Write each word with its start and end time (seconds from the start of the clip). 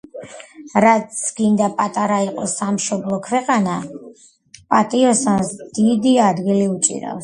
„რაც 0.85 1.19
გინდა 1.41 1.67
პატარა 1.81 2.17
იყოს 2.29 2.57
სამშობლო 2.63 3.21
ქვეყანა,– 3.29 3.79
პატიოსანს 4.75 5.57
გულში 5.57 5.81
დიდი 5.91 6.21
ადგილი 6.31 6.71
უჭირავს.“ 6.77 7.19